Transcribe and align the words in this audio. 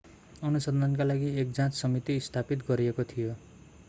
अनुसन्धानका 0.43 1.03
लागि 1.03 1.29
एक 1.41 1.51
जाँच 1.51 1.73
समिति 1.81 2.19
स्थापित 2.21 2.65
गरिएको 2.69 3.03
थियो 3.13 3.35